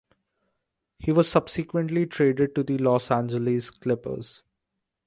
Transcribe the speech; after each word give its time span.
He 0.97 1.11
was 1.11 1.29
subsequently 1.29 2.07
traded 2.07 2.55
to 2.55 2.63
the 2.63 2.79
Los 2.79 3.11
Angeles 3.11 3.69
Clippers. 3.69 4.41